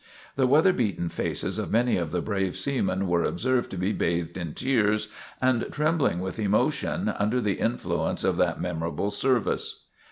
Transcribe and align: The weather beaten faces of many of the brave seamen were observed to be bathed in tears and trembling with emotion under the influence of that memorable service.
The 0.35 0.47
weather 0.47 0.73
beaten 0.73 1.09
faces 1.09 1.59
of 1.59 1.69
many 1.69 1.95
of 1.95 2.09
the 2.09 2.23
brave 2.23 2.55
seamen 2.57 3.05
were 3.07 3.21
observed 3.23 3.69
to 3.69 3.77
be 3.77 3.91
bathed 3.93 4.35
in 4.35 4.55
tears 4.55 5.09
and 5.39 5.71
trembling 5.71 6.21
with 6.21 6.39
emotion 6.39 7.09
under 7.09 7.39
the 7.39 7.59
influence 7.59 8.23
of 8.23 8.37
that 8.37 8.59
memorable 8.59 9.11
service. 9.11 9.83